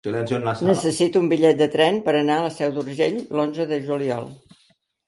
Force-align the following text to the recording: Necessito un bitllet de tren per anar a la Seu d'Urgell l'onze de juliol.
Necessito 0.69 1.21
un 1.25 1.27
bitllet 1.33 1.61
de 1.61 1.67
tren 1.75 2.01
per 2.09 2.17
anar 2.23 2.39
a 2.41 2.47
la 2.49 2.57
Seu 2.59 2.75
d'Urgell 2.79 3.21
l'onze 3.37 3.71
de 3.75 3.83
juliol. 3.89 4.31